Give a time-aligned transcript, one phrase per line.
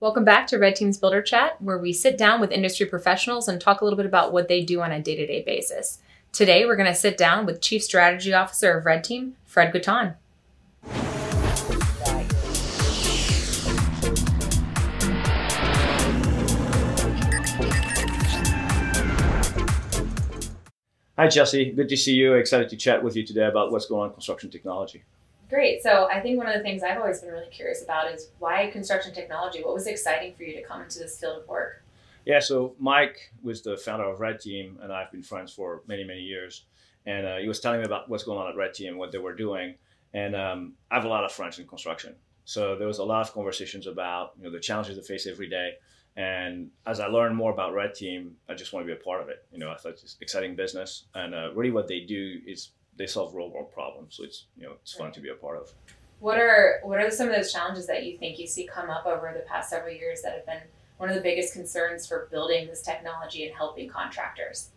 [0.00, 3.60] Welcome back to Red Team's Builder Chat, where we sit down with industry professionals and
[3.60, 5.98] talk a little bit about what they do on a day to day basis.
[6.30, 10.14] Today, we're going to sit down with Chief Strategy Officer of Red Team, Fred Guiton.
[21.16, 21.72] Hi, Jesse.
[21.72, 22.34] Good to see you.
[22.34, 25.02] Excited to chat with you today about what's going on in construction technology.
[25.48, 25.82] Great.
[25.82, 28.70] So I think one of the things I've always been really curious about is why
[28.70, 29.62] construction technology?
[29.62, 31.82] What was exciting for you to come into this field of work?
[32.26, 36.04] Yeah, so Mike was the founder of Red Team, and I've been friends for many,
[36.04, 36.64] many years.
[37.06, 39.12] And uh, he was telling me about what's going on at Red Team, and what
[39.12, 39.76] they were doing.
[40.12, 42.14] And um, I have a lot of friends in construction.
[42.44, 45.48] So there was a lot of conversations about you know the challenges they face every
[45.48, 45.74] day.
[46.16, 49.22] And as I learned more about Red Team, I just want to be a part
[49.22, 49.46] of it.
[49.52, 52.70] You know, I thought it's an exciting business, and uh, really what they do is
[52.98, 54.16] they solve real world problems.
[54.16, 55.72] So it's you know it's fun to be a part of.
[56.20, 59.06] What are what are some of those challenges that you think you see come up
[59.06, 60.60] over the past several years that have been
[60.98, 64.70] one of the biggest concerns for building this technology and helping contractors?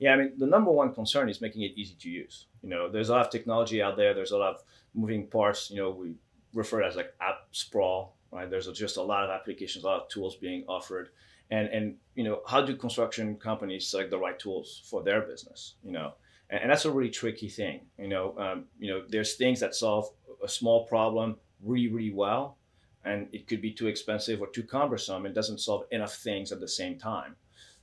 [0.00, 2.46] Yeah, I mean the number one concern is making it easy to use.
[2.62, 4.12] You know, there's a lot of technology out there.
[4.12, 4.62] There's a lot of
[4.92, 5.70] moving parts.
[5.70, 6.14] You know, we
[6.52, 8.16] refer to as like app sprawl.
[8.30, 8.50] Right?
[8.50, 11.10] There's just a lot of applications, a lot of tools being offered,
[11.50, 15.76] and and you know, how do construction companies select the right tools for their business?
[15.82, 16.12] You know,
[16.50, 17.80] and, and that's a really tricky thing.
[17.98, 20.10] You know, um, you know, there's things that solve
[20.42, 22.56] a small problem really, really well,
[23.04, 25.26] and it could be too expensive or too cumbersome.
[25.26, 27.36] and doesn't solve enough things at the same time.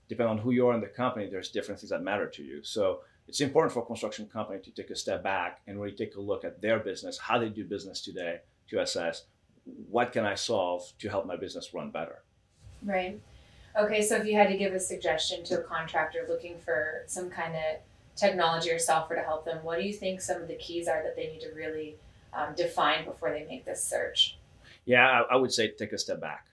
[0.07, 2.63] Depending on who you are in the company, there's different things that matter to you.
[2.63, 6.15] So it's important for a construction company to take a step back and really take
[6.15, 9.23] a look at their business, how they do business today, to assess
[9.89, 12.23] what can I solve to help my business run better.
[12.83, 13.19] Right.
[13.79, 17.29] Okay, so if you had to give a suggestion to a contractor looking for some
[17.29, 17.81] kind of
[18.15, 21.03] technology or software to help them, what do you think some of the keys are
[21.03, 21.97] that they need to really
[22.33, 24.37] um, define before they make this search?
[24.85, 26.47] Yeah, I, I, would say take a step back.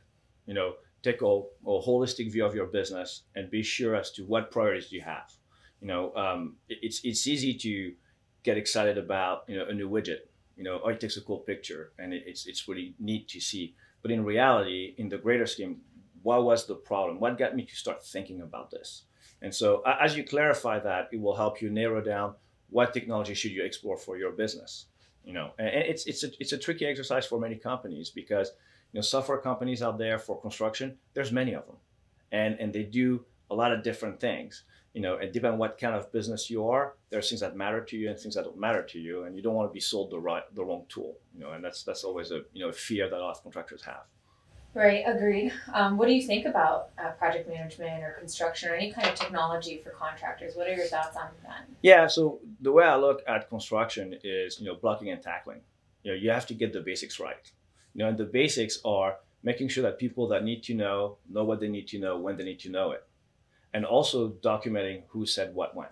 [0.46, 4.24] You know, take a, a, holistic view of your business and be sure as to
[4.24, 5.32] what priorities you have.
[5.80, 7.92] You know, um, it, it's it's easy to
[8.42, 10.28] get excited about you know a new widget.
[10.56, 13.40] You know, oh, it takes a cool picture and it, it's it's really neat to
[13.40, 13.74] see.
[14.00, 15.80] But in reality, in the greater scheme,
[16.22, 17.20] what was the problem?
[17.20, 19.04] What got me to start thinking about this?
[19.42, 22.34] And so as you clarify that, it will help you narrow down
[22.70, 24.86] what technology should you explore for your business.
[25.24, 28.48] You know, and it's it's a it's a tricky exercise for many companies because
[28.92, 31.76] you know software companies out there for construction, there's many of them,
[32.32, 34.64] and and they do a lot of different things.
[34.94, 37.80] You know, and depending on what kind of business you are, there's things that matter
[37.82, 39.80] to you and things that don't matter to you, and you don't want to be
[39.80, 41.16] sold the right the wrong tool.
[41.34, 43.42] You know, and that's that's always a you know a fear that a lot of
[43.44, 44.04] contractors have.
[44.74, 45.52] Right, agreed.
[45.74, 49.14] Um, what do you think about uh, project management or construction or any kind of
[49.14, 50.56] technology for contractors?
[50.56, 51.66] What are your thoughts on that?
[51.82, 55.60] Yeah, so the way I look at construction is, you know, blocking and tackling.
[56.02, 57.50] You know, you have to get the basics right.
[57.94, 61.44] You know, and the basics are making sure that people that need to know know
[61.44, 63.04] what they need to know when they need to know it,
[63.74, 65.88] and also documenting who said what when.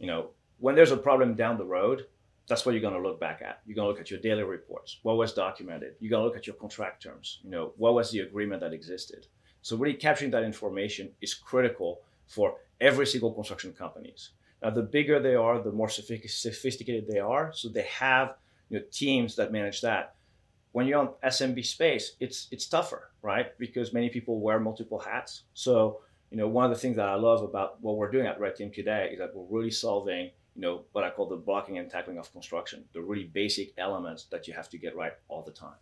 [0.00, 2.06] You know, when there's a problem down the road,
[2.48, 3.60] that's what you're going to look back at.
[3.66, 4.98] You're going to look at your daily reports.
[5.02, 5.94] What was documented?
[6.00, 7.40] You're going to look at your contract terms.
[7.44, 9.26] You know, what was the agreement that existed?
[9.62, 14.30] So really capturing that information is critical for every single construction companies.
[14.62, 17.52] Now, the bigger they are, the more sophisticated they are.
[17.52, 18.34] So they have
[18.70, 20.14] you know, teams that manage that.
[20.72, 23.56] When you're on SMB space, it's it's tougher, right?
[23.58, 25.42] Because many people wear multiple hats.
[25.52, 28.40] So you know, one of the things that I love about what we're doing at
[28.40, 31.78] Red Team today is that we're really solving you know, what I call the blocking
[31.78, 35.42] and tackling of construction, the really basic elements that you have to get right all
[35.42, 35.76] the time.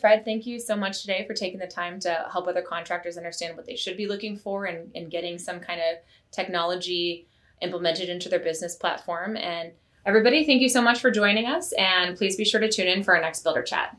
[0.00, 3.56] Fred, thank you so much today for taking the time to help other contractors understand
[3.56, 5.98] what they should be looking for and, and getting some kind of
[6.30, 7.28] technology
[7.60, 9.36] implemented into their business platform.
[9.36, 9.72] And
[10.04, 11.72] everybody, thank you so much for joining us.
[11.72, 13.96] And please be sure to tune in for our next Builder Chat.